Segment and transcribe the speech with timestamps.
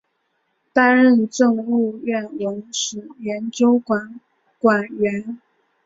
[0.73, 4.19] 担任政务院文史研究馆
[4.57, 5.37] 馆员。